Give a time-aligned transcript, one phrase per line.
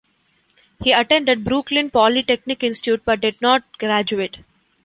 [0.83, 4.37] He attended Brooklyn Polytechnic Institute but did not graduate.